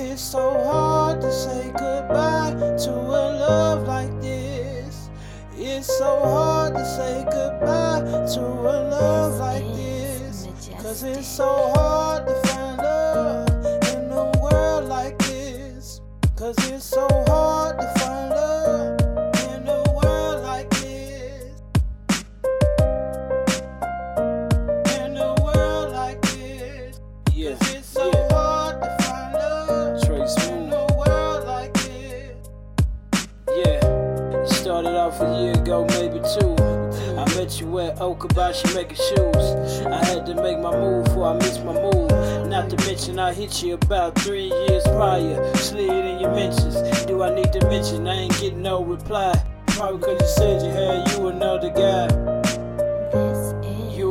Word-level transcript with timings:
It's 0.00 0.22
so 0.22 0.52
hard 0.62 1.20
to 1.22 1.32
say 1.32 1.72
goodbye 1.72 2.52
to 2.84 2.90
a 2.90 3.24
love 3.46 3.86
like 3.88 4.20
this. 4.20 5.10
It's 5.56 5.98
so 5.98 6.20
hard 6.20 6.74
to 6.74 6.84
say 6.84 7.24
goodbye 7.24 8.02
to 8.34 8.40
a 8.40 8.76
love 8.94 9.40
like 9.40 9.64
this. 9.74 10.46
Cause 10.80 11.02
it's 11.02 11.26
so 11.26 11.72
hard 11.74 12.28
to 12.28 12.34
find 12.46 12.78
love 12.78 13.48
in 13.92 14.12
a 14.12 14.30
world 14.40 14.88
like 14.88 15.18
this. 15.18 16.00
Cause 16.36 16.56
it's 16.70 16.84
so 16.84 17.06
hard 17.26 17.80
to 17.80 17.86
find 17.98 18.30
love 18.30 19.00
in 19.50 19.68
a 19.68 19.82
world 19.92 20.44
like 20.44 20.70
this. 20.70 21.60
In 25.00 25.16
a 25.16 25.34
world 25.42 25.92
like 25.92 26.22
this. 26.22 27.00
Yeah, 27.34 27.50
Cause 27.50 27.60
it's 27.62 27.72
so 27.72 27.74
yeah. 27.74 27.77
A 35.20 35.42
year 35.42 35.52
ago, 35.52 35.84
maybe 35.90 36.20
two. 36.38 36.54
I 37.18 37.24
met 37.34 37.60
you 37.60 37.78
at 37.80 37.96
Okabashi 37.96 38.74
making 38.74 38.96
shoes. 38.96 39.86
I 39.86 40.04
had 40.04 40.26
to 40.26 40.34
make 40.34 40.58
my 40.58 40.70
move 40.70 41.04
before 41.04 41.28
I 41.28 41.34
missed 41.34 41.64
my 41.64 41.72
move. 41.72 42.10
Not 42.48 42.70
to 42.70 42.76
mention, 42.86 43.18
I 43.18 43.32
hit 43.32 43.62
you 43.62 43.74
about 43.74 44.18
three 44.18 44.52
years 44.68 44.84
prior. 44.84 45.54
Slid 45.56 45.88
in 45.88 46.20
your 46.20 46.34
mentions. 46.34 46.76
Do 47.06 47.22
I 47.22 47.34
need 47.34 47.52
to 47.54 47.66
mention? 47.68 48.06
I 48.06 48.14
ain't 48.14 48.40
getting 48.40 48.62
no 48.62 48.84
reply. 48.84 49.34
Probably 49.68 50.00
cause 50.00 50.20
you 50.20 50.28
said 50.28 50.62
you 50.62 50.70
had 50.70 51.10
you 51.12 51.28
another 51.28 51.70
guy. 51.70 52.47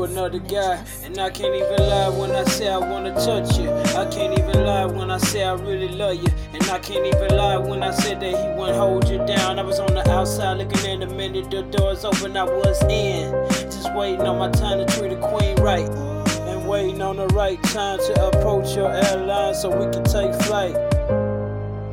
Another 0.08 0.40
guy, 0.40 0.84
and 1.04 1.20
I 1.20 1.30
can't 1.30 1.54
even 1.54 1.90
lie 1.90 2.08
when 2.08 2.32
I 2.32 2.46
say 2.46 2.70
I 2.70 2.78
wanna 2.78 3.14
touch 3.14 3.58
you. 3.58 3.70
I 3.70 4.06
can't 4.10 4.40
even 4.40 4.66
lie 4.66 4.86
when 4.86 5.12
I 5.12 5.18
say 5.18 5.44
I 5.44 5.54
really 5.54 5.90
love 5.90 6.16
you, 6.16 6.30
and 6.54 6.64
I 6.70 6.80
can't 6.80 7.06
even 7.06 7.36
lie 7.36 7.58
when 7.58 7.84
I 7.84 7.92
said 7.92 8.22
that 8.22 8.30
he 8.30 8.60
wouldn't 8.60 8.78
hold 8.78 9.08
you 9.10 9.18
down. 9.26 9.60
I 9.60 9.64
was 9.64 9.80
on 9.80 9.94
the 9.94 10.10
outside 10.10 10.60
looking 10.60 10.90
in 10.90 11.02
the 11.02 11.08
minute 11.08 11.52
the 11.52 11.64
doors 11.64 12.06
open, 12.06 12.38
I 12.38 12.46
was 12.46 12.82
in, 12.84 13.32
just 13.66 13.94
waiting 13.96 14.26
on 14.26 14.40
my 14.40 14.50
time 14.50 14.80
to 14.80 14.98
treat 14.98 15.12
a 15.12 15.18
queen 15.18 15.56
right, 15.58 15.90
and 15.90 16.68
waiting 16.68 17.02
on 17.02 17.18
the 17.18 17.28
right 17.28 17.62
time 17.64 18.00
to 18.00 18.28
approach 18.28 18.76
your 18.76 18.92
airline 18.92 19.54
so 19.56 19.70
we 19.70 19.92
can 19.92 20.06
take 20.06 20.34
flight. 20.44 20.74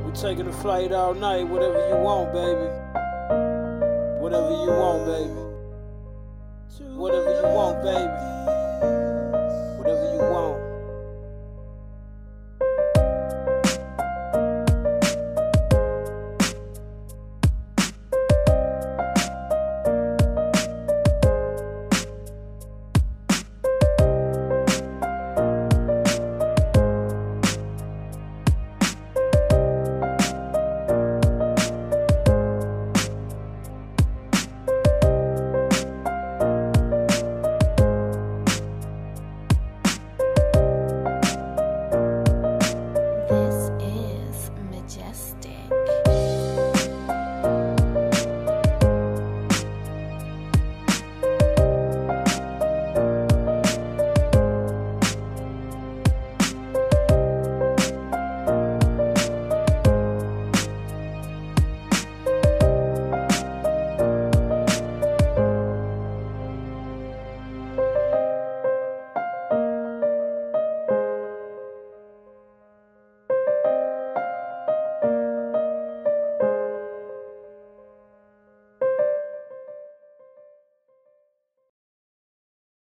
We're 0.05 0.15
taking 0.15 0.47
a 0.47 0.53
flight 0.53 0.93
all 0.93 1.15
night. 1.15 1.49
Whatever 1.49 1.89
you 1.89 1.97
want, 1.97 2.33
baby. 2.33 2.71
Whatever 4.21 4.51
you 4.51 4.71
want, 4.71 5.07
baby. 5.07 5.44